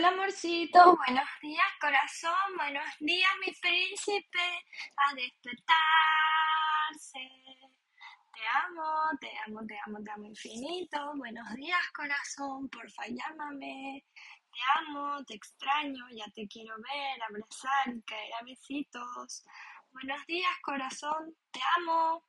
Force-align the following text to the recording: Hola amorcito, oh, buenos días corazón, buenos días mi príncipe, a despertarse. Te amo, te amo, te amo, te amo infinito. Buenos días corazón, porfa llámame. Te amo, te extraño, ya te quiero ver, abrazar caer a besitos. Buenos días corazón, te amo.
Hola 0.00 0.08
amorcito, 0.16 0.78
oh, 0.82 0.96
buenos 0.96 1.28
días 1.42 1.72
corazón, 1.78 2.56
buenos 2.56 2.86
días 3.00 3.30
mi 3.44 3.52
príncipe, 3.52 4.64
a 4.96 5.14
despertarse. 5.14 5.68
Te 8.32 8.40
amo, 8.64 9.10
te 9.20 9.30
amo, 9.46 9.60
te 9.66 9.78
amo, 9.84 10.02
te 10.02 10.10
amo 10.10 10.24
infinito. 10.24 11.12
Buenos 11.16 11.54
días 11.54 11.82
corazón, 11.94 12.70
porfa 12.70 13.02
llámame. 13.08 14.06
Te 14.50 14.60
amo, 14.78 15.22
te 15.26 15.34
extraño, 15.34 16.08
ya 16.16 16.24
te 16.34 16.48
quiero 16.48 16.76
ver, 16.76 17.22
abrazar 17.22 18.02
caer 18.06 18.32
a 18.40 18.44
besitos. 18.44 19.44
Buenos 19.92 20.24
días 20.24 20.56
corazón, 20.62 21.36
te 21.50 21.60
amo. 21.76 22.24